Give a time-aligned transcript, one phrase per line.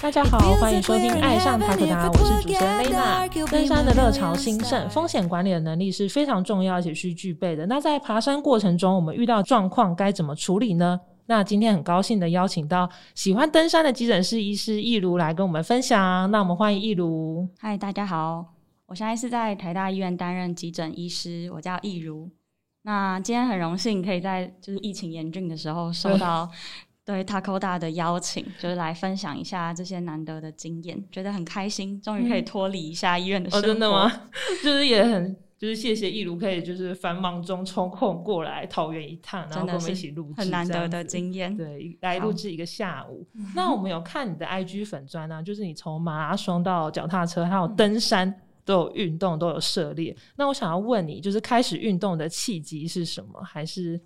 [0.00, 3.28] 大家好，欢迎收听《爱上塔克达》，我是主持人雷娜。
[3.28, 7.66] 登山的热潮兴盛，风险管理的能力是非常重要而且需具备的。
[7.66, 10.98] 那在爬山过程中，我们遇到状况该怎么处理呢？
[11.26, 16.30] 那今天很高兴的邀请到喜欢登山的急诊室医师易如来跟我们分享。
[16.30, 17.46] 那我们欢迎易如。
[17.58, 18.42] 嗨，大家好，
[18.86, 22.30] 我现在是在台大医院担任急诊医师，我叫易如。
[22.82, 26.48] 那今天很荣幸可以在就是疫情严峻的时候收到
[27.08, 33.66] 对 Taco 大的邀请，就是来分享一下这些难得的经验，觉得很开心，终于可以脱离一下医院的生活。
[33.66, 34.28] 真的吗？
[34.62, 41.56] 就是也很就是谢谢易如可以就是繁忙中抽空过来桃园一趟，然后跟我们一起录制，很难得的经验。
[41.56, 43.26] 对，来录制一个下午。
[43.56, 48.42] 那我们有看你的 IG 粉砖呢，就是你从马拉松到脚踏车，还有登山。
[48.64, 50.14] 都有运动，都有涉猎。
[50.36, 53.42] 那我想要问你，就是开始运动的契机是什么？
[53.42, 53.98] 还是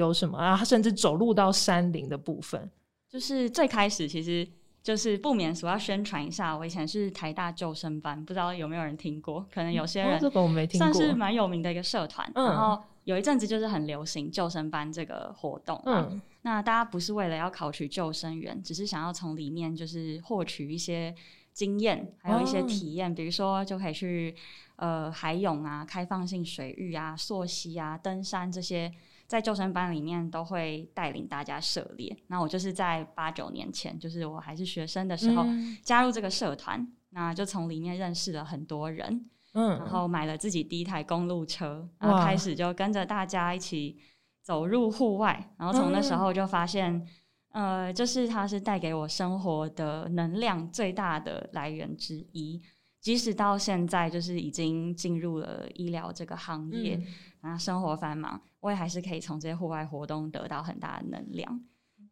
[0.00, 0.64] 有什么啊？
[0.64, 2.68] 甚至走入到山林的部分，
[3.08, 4.46] 就是最开始其实
[4.82, 6.56] 就是不免俗要宣传一下。
[6.56, 9.46] 我以前是台大救生班，不知道有没有人听过？
[9.52, 12.30] 可能有些人这个我没听过，算是蛮有名的一个社团。
[12.34, 15.80] 然后有一阵子就是很流行救生班这个活动。
[15.86, 21.14] 嗯，那大家不是为了要考取救生员，只是想要从里面就是获取一些。
[21.52, 24.34] 经验还有一些体验，比如说就可以去
[24.76, 28.90] 呃海泳啊、开放性水域啊、溯溪啊、登山这些，
[29.30, 32.16] 在救生班里面都会带领大家涉猎。
[32.26, 35.46] 那我就是在八九年前，就是我还是学生的时候
[35.84, 43.96] 加入这个社团，那就从里面认识了很多人，嗯，然后买了自己第一台公路车，然后开始就跟着大家一起
[44.42, 47.06] 走入户外，然后从那时候就发现。
[47.52, 52.62] 呃，就是它是带给我生活的能量最大的来源之一。
[53.00, 57.00] 即使到现在，就是已经进入了医疗这个行业，
[57.40, 61.60] 啊，生活繁忙，我也还是可以从这些户外活动得到很大的能量。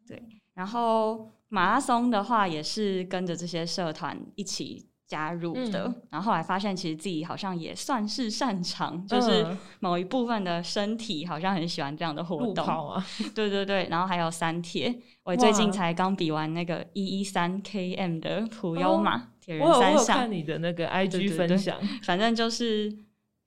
[0.07, 0.23] 对，
[0.55, 4.87] 然后马拉松的话，也是跟着这些社团一起。
[5.09, 13.03] 加入的，然后后来发现，其实自己好像也算是擅长，就是某一部分的身体好像很喜欢这样的活动啊。
[13.35, 20.19] 对对对，然后还有三铁，我最近才刚比完那个一一三 km 的普优马铁人三项。
[20.19, 22.95] 看你的那个 IG 分享， 反正就是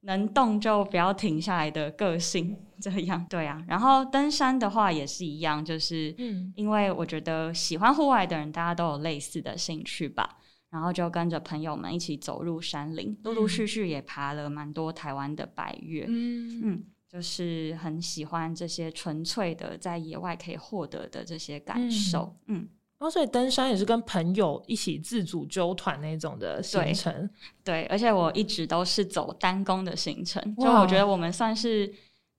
[0.01, 3.23] 能动就不要停下来的个性这样。
[3.29, 6.15] 对啊，然后登山的话也是一样，就是
[6.55, 10.37] 因为我觉得喜欢户外的人，大家都有类似的兴趣吧。
[10.71, 22.69] 然后就跟着朋友们一起走入山林，陆陆续续也爬了蛮多台湾的百越，嗯嗯，就是很喜欢这些纯粹的在野外可以获得的这些感受，嗯。
[23.01, 27.27] 然后所以登山也是跟朋友一起自主揪团那种的行程，
[27.63, 31.91] 对，而且我一直都是走单攻的行程，就我觉得我们算是。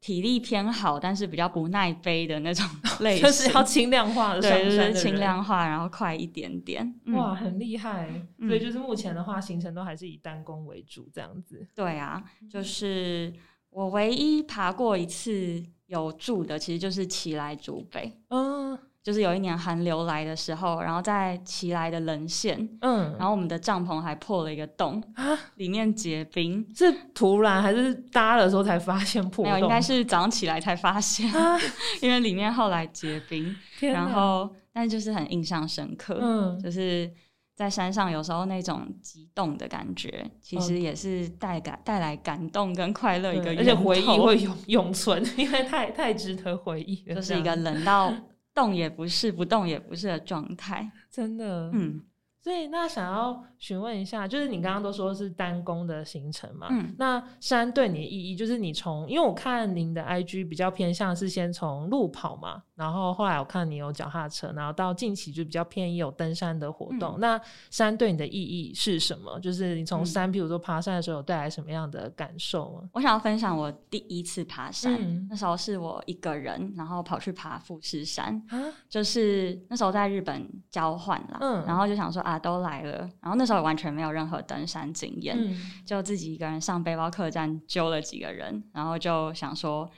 [0.04, 2.66] 体力偏好，但是比较不耐背的那种
[2.98, 6.92] 类型，就是要轻量化的，对，就是轻量化，然后快一点点。
[7.14, 8.10] 哇，很厉害！
[8.40, 11.64] 所以就是目前的话，行程都还是以单攻为主，这样子。
[11.72, 13.32] 对啊，就是
[13.70, 18.12] 我唯一爬过一次有住的，其实就是奇来竹北。
[18.30, 18.76] 嗯。
[19.02, 29.44] 就是有一年寒流来的时候，然后在奇来的棱线，嗯，然后我们的帐篷还破了一个洞啊，里面结冰，是突然还是搭的时候才发现破？
[29.44, 31.28] 没有，应该是早上起来才发现，
[32.00, 37.10] 因为里面后来结冰，然后但是就是很印象深刻，嗯，就是
[37.56, 48.12] 在山上有时候那种激动的感觉，其实也是带感带来感动跟快乐一个，而且回忆会永永存， 因为太太值得回忆，就是一个冷到。
[48.54, 52.00] 动也不是，不动也不是的状态，真的，嗯。
[52.44, 56.66] 所以，那想要询问一下，就是你刚刚都说是单工的行程嘛？
[56.70, 67.16] 嗯，那山对你的意义，就是你从，因为我看您的 IG 比较偏向是先从路跑嘛，然后后来我看你有脚踏车，然后到近期就比较偏有登山的活动。
[67.18, 69.40] 那山对你的意义是什么？
[69.40, 72.88] 就是你从山，比如说爬山的时候，有带来什么样的感受吗？
[72.92, 78.42] 我想要分享我第一次爬山，那时候是我一个人，然后跑去爬富士山，
[78.90, 82.38] 就是那时候在日本交换啦，嗯，然后就想说啊。
[82.42, 85.38] 都来了，然后那时候完全没有任何登山经验，
[85.86, 89.88] 就自己一个人上背包客栈揪了几个人，然后就想说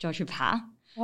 [0.00, 0.60] 就去爬，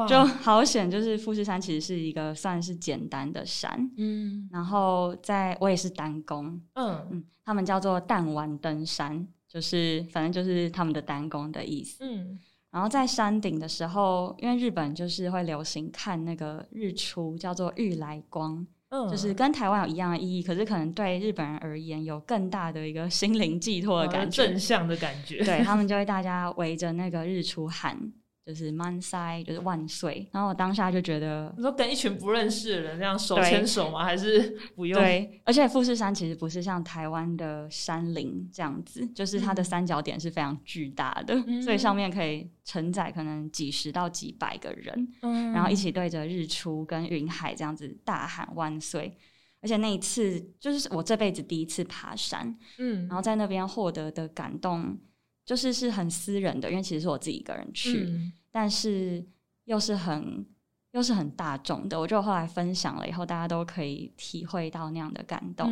[0.09, 0.91] 就好险！
[0.91, 12.39] 就是富士山其实是一个算是简单的山，嗯，然后在我也是单工，嗯嗯，他们叫做弹丸登山，就是反正就是他们的单工的意思，嗯，
[12.71, 18.67] 然后在山顶的时候，因为日本就是会流行看那个日出，叫做日来光。
[18.91, 25.45] 嗯就是跟台湾有一样的意义，可是可能对日本人而言有更大的一个心灵寄托的感觉，正向的感觉。
[25.45, 28.11] 对 他们就会大家围着那个日出喊，
[28.49, 30.27] 就是万塞，就是万岁。
[30.33, 34.03] 然后我当下就觉得，你说跟一群不认识的人这样手牵手吗？
[34.03, 34.99] 还是不用？
[34.99, 45.09] 对，而且富士山其实不是像台湾的山林这样子，就是它的三角点是非常巨大的，所以上面可以承载可能几十到几百个人，
[45.53, 49.15] 然后一起对着日出跟云海这样子大喊万岁。
[49.61, 54.97] 而且那一次就是我这辈子第一次爬山，嗯，然后在那边获得的感动，
[55.49, 58.07] 就是是很私人的，因为其实是我自己一个人去。
[58.51, 59.25] 但是
[59.65, 60.45] 又是很
[60.93, 65.71] 又是很大众的，我就后来分享了以后，大家都可以体会到那样的感动。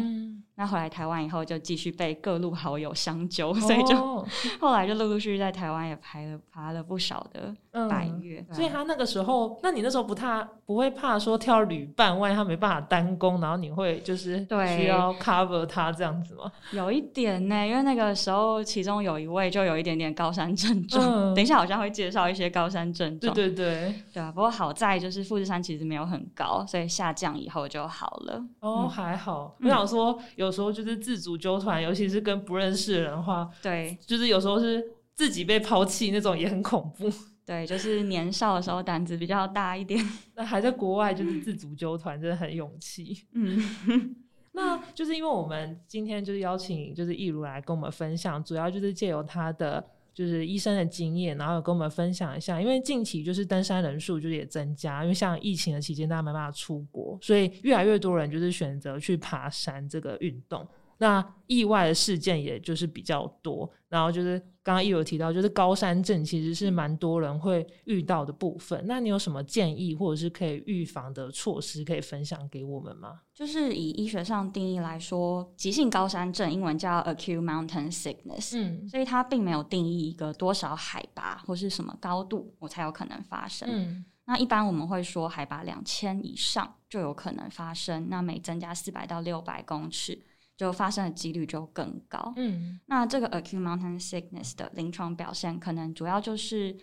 [0.56, 3.96] 那回来台湾以后，就继续被各路好友相揪，所以就
[4.60, 7.54] 后来就陆陆续续在台湾也拍了爬了不少的
[7.88, 8.44] 百越。
[8.52, 14.38] 所以他那个时候，那你那时候不怕不会怕说跳旅伴，万一他没办法单攻，然后你会就是
[14.76, 16.50] 需要 cover 他这样子吗？
[16.72, 23.34] 有一点呢，因为那个时候其中有一位就有一点点高山症状，等一下好像会介绍一些高山症状。
[23.34, 24.32] 对对对，对啊。
[24.32, 28.42] 不过好在就是富士山其实没有很高，所以下降以后就好了。
[28.60, 29.54] 哦，还好。
[29.60, 30.46] 我想说有。
[30.46, 34.80] 有时候就是自主纠团，尤其是跟不认识的人的话，对，就是有时候是
[35.16, 37.10] 自己被抛弃那种，也很恐怖。
[37.44, 40.00] 对，就是年少的时候胆子比较大一点，
[40.36, 43.26] 那还在国外就是自主纠团，真的很勇气。
[43.32, 43.60] 嗯，
[44.54, 49.84] 那就是因为我们今天就是邀请就是易如来跟我们分享，主要就是借由他的。
[50.16, 52.58] 就是医生的经验，然后跟我们分享一下。
[52.58, 60.66] 因为近期就是登山人数就是也增加，因为像疫情的期间大家没办法出国，所以越来越多人就是选择去爬山这个运动。
[60.96, 68.82] 那意外的事件也就是比较多，然后就是刚刚亦有提到，就是高山症其实是蛮多人会遇到的部分。
[68.88, 73.20] 那你有什么建议或者是可以预防的措施可以分享给我们吗？
[73.32, 83.68] 就是以医学上定义来说，急性高山症英文叫 acute mountain sickness，嗯，所以它并没有定义一个多少海拔或是什么高度我才有可能发生。
[83.70, 90.20] 嗯，那一般我们会说海拔两千以上就有可能发生，那每增加四百到六百公尺。
[90.56, 92.32] 就发生的几率就更高。
[92.36, 96.76] 嗯，那这个 acute mountain sickness 的临床表现，可能主要就是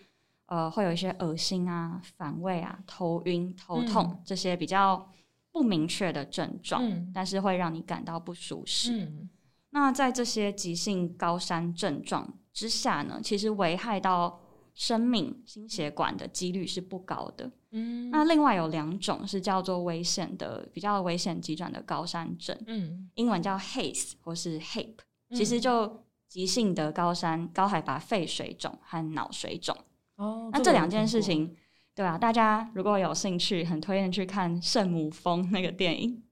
[0.46, 5.10] 呃，会有一些恶心啊、反胃啊、头晕、头痛这些比较
[5.50, 6.82] 不明确的症状，
[7.12, 9.04] 但是会让你感到不舒适。
[9.04, 9.28] 嗯
[9.70, 14.40] 那在这些急性高山症状之下呢，其实危害到。
[14.76, 17.48] 生命心血管的几率是不高的。
[17.74, 22.56] 嗯，那另外有两种是叫做危险的，比较危险急转的高山症。
[22.66, 24.94] 嗯，英文叫 haze 或是 HAPE，
[25.30, 29.76] 其实就急性的高山高海拔肺水肿和脑水肿。
[30.16, 31.54] 哦，那这两件事情，
[31.94, 32.16] 对啊？
[32.16, 36.22] 大家如果有兴趣，很推荐去看《圣母峰》那个电影，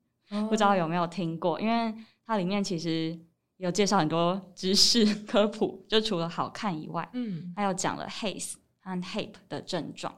[0.48, 1.60] 不知道有没有听过？
[1.60, 1.94] 因为
[2.24, 3.18] 它里面其实。
[3.58, 10.12] 有介绍很多知识科普，就除了好看以外，嗯，还有讲了 haze 和 hape 的症状。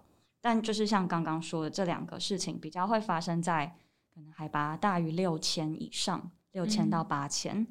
[0.44, 3.74] 但就是像刚刚说的，这两个事情比较会发生在
[4.14, 7.66] 可能海拔大于六千以上，六千到八千，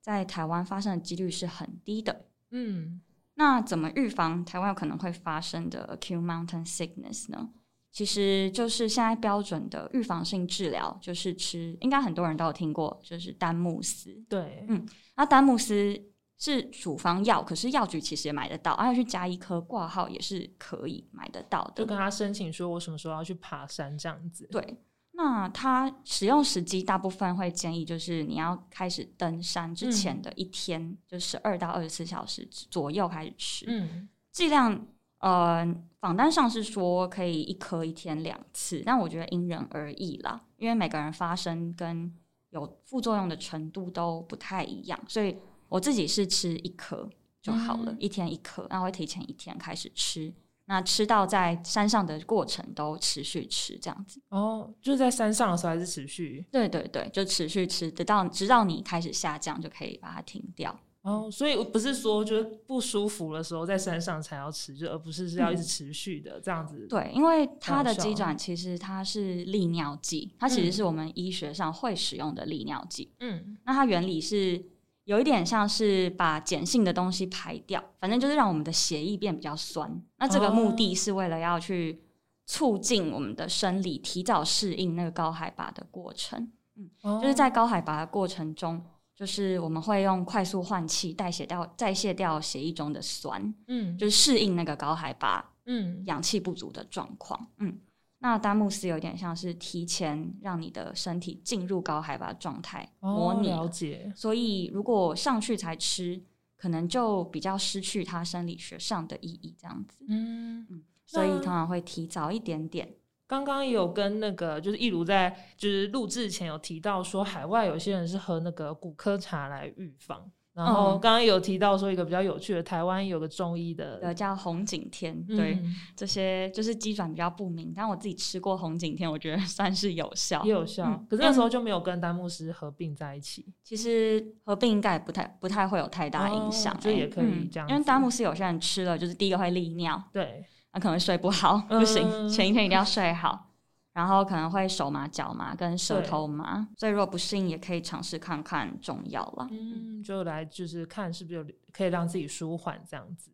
[0.00, 2.26] 在台湾发生的几率是很低的。
[2.50, 3.00] 嗯，
[3.34, 7.48] 那怎么预防台湾有可能会发生的 acute mountain sickness 呢？
[7.92, 14.12] 其实就是现在标准的预防性治疗，就是吃，应该很多人都有听过，就是丹木斯。
[14.28, 14.84] 对，嗯，
[15.14, 15.96] 那丹木斯
[16.38, 21.72] 是处方药，可是药局其实也买得到，而要去加一颗挂号也是可以买得到的。
[21.76, 24.46] 就跟他申请说，我什么时候要去爬山这样子。
[24.50, 24.78] 对，
[25.12, 34.86] 那他使用时机大部分会建议，就是你要开始登山之前的一天，就十二到二十四小时左右开始吃，嗯，剂量。
[35.18, 35.66] 呃，
[35.98, 42.14] 访单上是说可以一颗一天两次，但我觉得因人而异啦，因为每个人发生跟
[42.50, 45.34] 有副作用的程度都不太一样，所以
[45.68, 47.08] 我自己是吃一颗
[47.42, 50.32] 就好了，一天一颗，那会提前一天开始吃，
[50.66, 54.20] 那吃到在山上的过程都持续吃这样子。
[54.30, 56.44] 哦，就是在山上的时候还是持续？
[56.50, 60.76] 对对对，就持续吃，直到直到你开始下降就可以把它停掉。
[61.02, 66.84] 哦，所以不是说就是不舒服的时候在山上才要吃，就而不是是要一直持续的这样子。
[66.88, 73.12] 对，因为它的鸡转其实它是利尿剂，它其实是我们医学上会使用的利尿剂。
[73.20, 74.60] 嗯，那它原理是
[75.06, 79.90] 有一点像是把碱性的东西排掉，反正就是让我们的血液变比较酸。
[80.18, 82.00] 那这个目的是为了要去
[82.44, 86.52] 促进我们的生理提早适应那个高海拔的过程。
[86.76, 88.84] 嗯，就是在高海拔的过程中。
[89.18, 97.78] 就是我们会用快速换气代谢掉、代谢掉血液中的酸，嗯，就是适应那个高海拔，嗯，氧气不足的状况，嗯。
[98.18, 103.48] 那丹木斯有点像是提前让你的身体进入高海拔状态，模拟。
[103.48, 104.10] 了解。
[104.16, 106.20] 所以如果上去才吃，
[106.56, 109.98] 可能就比较失去它生理学上的意义，这样子。
[110.08, 110.82] 嗯嗯。
[111.04, 112.94] 所以通常会提早一点点。
[113.28, 120.30] 刚刚也有跟那个就是一如在就是录制前有提到说，海外有些人是喝那个骨科茶来预防。
[120.56, 125.62] 然后刚刚有提到说一个比较有趣的，台湾有个中医的，叫红景天，对，
[125.94, 130.98] 这些就是鸡转比较不明，但我自己吃过红景天，我觉得 算是有效，也有效。
[131.10, 133.44] 可是那时候就没有跟丹木斯合并在一起。
[133.62, 137.68] 其实合并应该也不太不太会有太大影响，就也可以这样。
[137.68, 143.50] 因为丹木斯有些人吃了，就是第一个会利尿，对，那可能睡不好，不行，前一天一定要睡好。
[143.96, 149.48] 然后可能会手麻、脚麻跟舌头麻，所以如果不适应，也可以尝试看看中药了。
[149.50, 153.30] 嗯，就来就是看是不是有可以让自己舒缓这样子。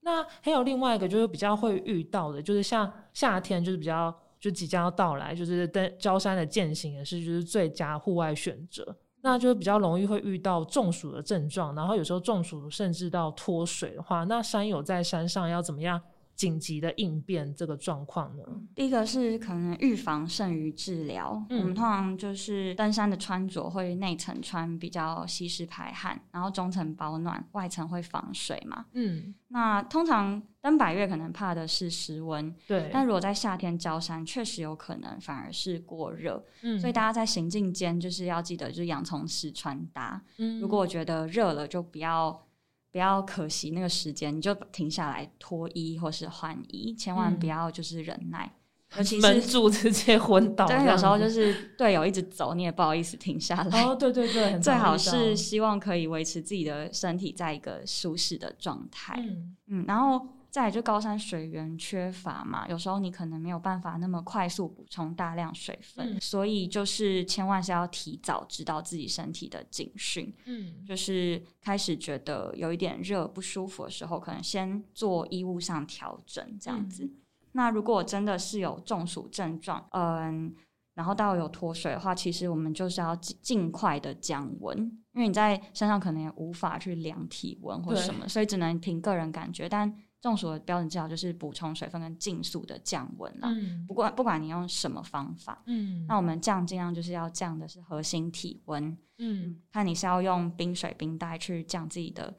[0.00, 8.96] 那还有另外一个就是比较会遇到的，就是像夏天就是比较就即将要到来，就是登焦山的践行也是就是最佳户外选择。
[9.20, 16.00] 那就是比较容易会遇到中暑的症状，然后有时候中暑甚至到脱水的话，那山友在山上要怎么样？
[16.40, 18.42] 紧急的应变这个状况呢？
[18.74, 21.44] 第一个是可能预防胜于治疗。
[21.50, 28.86] 我们通常就是登山的穿着会内层穿比较吸湿排汗，然后中层保暖，外层会防水嘛。
[28.92, 32.88] 嗯，那通常登百越可能怕的是室温，对。
[32.90, 36.42] 但如果在夏天焦山，确实有可能反而是过热。
[36.62, 40.18] 嗯，所以大家在行进间就是要记得就是洋葱式穿搭。
[40.38, 42.46] 嗯，如果我觉得热了，就不要。
[42.92, 48.52] 不要可惜那个时间，你就停下来脱衣或是换衣，千万不要就是忍耐，
[48.96, 50.66] 尤其是闷住直接昏倒。
[50.66, 53.84] 对，有时候就是队友一直走，你也不好意思停下来。
[53.84, 59.14] 哦，对对对，最好是希望可以维持自己的身体在一个舒适的状态。
[59.18, 60.26] 嗯嗯，然后。
[60.50, 70.34] 再就高山水源缺乏嘛，有时候你可能没有办法那么快速补充大量水分，所以就是千万是要提早知道自己身体的警讯。
[70.46, 77.08] 嗯，就是开始觉得有一点热不舒服的时候，可能先做衣物上调整这样子。
[77.52, 80.52] 那如果真的是有中暑症状，嗯，
[80.94, 84.76] 然后到有脱水的话，其实我们就是要尽尽快的降温，
[85.12, 89.96] 因为你在身上可能也无法去量体温或什么，所以只能凭个人感觉，但。
[90.20, 93.48] 中暑的标准治疗就是补充水分跟尽速的降温啦。
[93.50, 98.96] 嗯，不过不管你用什么方法，嗯，那我们降尽量就是要降的是核心体温。
[99.18, 102.34] 嗯，看你是要用冰水冰袋去降自己的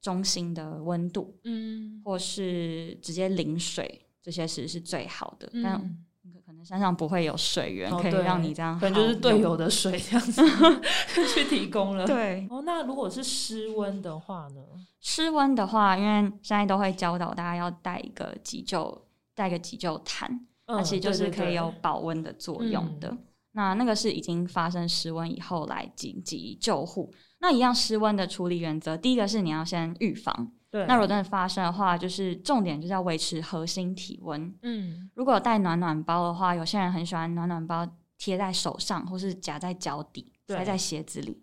[0.00, 5.50] 中心的温度，嗯，或是直接淋水，这些其实是最好的。
[5.62, 6.04] 但
[6.44, 10.42] 可能山上不会有水源可以让你这样，可能就是队友的水 这样子
[11.34, 12.06] 去提供了。
[12.06, 14.60] 对，哦，那如果是湿温的话呢？
[15.00, 23.16] 湿温的话，因为现在都会教导大家要带一个急救，带个急救毯，它其实就是可以有保温的作用的。
[23.52, 27.12] 那那个是已经发生失温以后来紧急救护。
[27.40, 30.50] 那一样失温的处理原则，第一个是你要先预防。
[30.86, 34.52] 那如果真的发生的话，就是重点就是要维持核心体温。
[34.62, 37.88] 嗯，如果有带暖暖包的话，有些人很喜欢暖暖包
[38.18, 41.42] 贴在手上，或是夹在脚底，塞在鞋子里，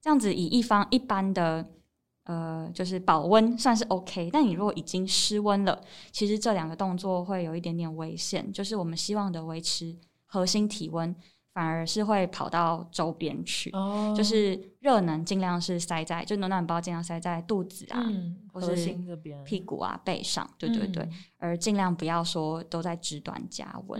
[0.00, 1.66] 这样子以一方一般的
[2.24, 4.30] 呃就是保温算是 OK。
[4.32, 5.80] 但你如果已经失温了，
[6.12, 11.14] 其实这两个动作会有一点点危险，就是我们希望的维持核心体温。
[11.56, 13.70] 反而是会跑到周边去，
[14.14, 18.04] 就是热能尽量是塞在，就暖暖包尽量塞在肚子啊，
[18.52, 18.94] 或是
[19.42, 21.08] 屁股啊、背上，对对对，
[21.38, 23.98] 而尽量不要说都在肢端加温。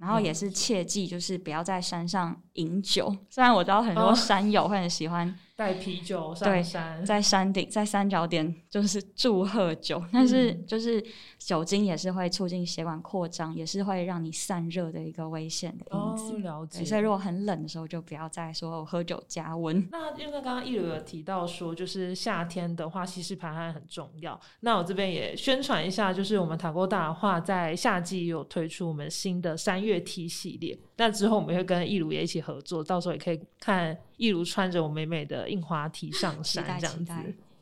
[0.00, 3.12] 然后也是切记，就是不要在山上饮酒。
[3.28, 5.36] 虽然我知道很多山友会很喜欢。
[5.62, 11.00] 带啤酒上山，在山顶，在三角点就是祝贺酒，但是就是
[11.38, 16.38] 酒精也是会促进血管扩张，也是会让你散热的一个危险的因子。
[16.38, 16.84] 了解。
[16.84, 19.86] 所以如果很冷的时候，就不要再说喝酒加温。
[19.92, 24.38] 那因为刚刚一如有提到说，就是夏天的话，吸湿排汗很重要。
[24.60, 30.76] 那我这边也宣传一下，就是我们塔沟大话在夏季有推出我们新的三月 T 系列。
[30.96, 37.12] 那之后我们会跟易如也一起合作，到时候也可以看易如穿着我美美的印花体上山这样子。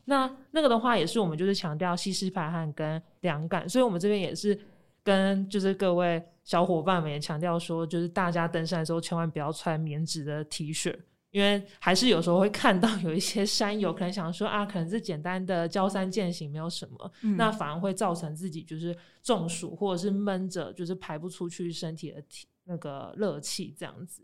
[0.05, 4.59] 那那个的话也是我们就是强调吸湿排汗跟凉感，所以我们这边也是
[5.03, 10.97] 跟就是各位小伙伴们也强调说，就是大家登山的时候千万不要穿棉质的 T 恤，
[11.29, 22.47] 因为还是有时候会看到有一些山友可能想说啊，可能是简单的焦山践行没有什么，那反而会造成自己就是中暑或者是闷着，就是排不出去身体的体。
[22.63, 24.23] 那个热气这样子，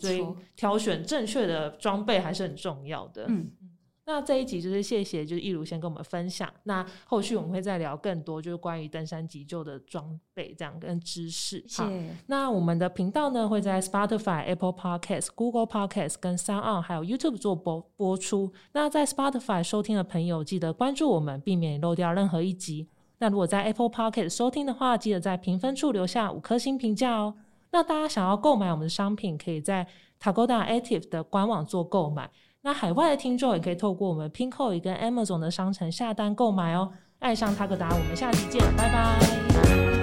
[0.00, 0.26] 所以
[0.56, 3.26] 挑选正确的装备还是很重要的。
[3.28, 3.50] 嗯，
[4.04, 6.48] 那这一集就是谢谢，就是易如先跟我们分享。
[6.62, 11.64] 那后续我们会再聊更多，就是关于登山急救的装备这样跟知识。
[11.76, 11.90] 好，
[12.26, 18.52] 那我们的频道呢会在 Spotify、Apple Podcasts、Google Podcasts 跟 Sound 还有 YouTube 做播播出。
[18.72, 22.88] 那在 Spotify 收听的朋友，记得关注我们，避免漏掉任何一集。
[23.18, 27.34] 那如果在 Apple Podcast 收听的话，记得在评分处留下五颗星评价哦。
[27.70, 29.86] 那大家想要购买我们的商品，可以在
[30.20, 32.30] Tagoda Active 的官网做购买。
[32.62, 36.90] 那海外的听众也可以透过我们 Pinkoi 跟 Amazon 的商城下单购买哦。
[37.20, 39.95] 爱上 Tagoda，我们下期见，拜拜。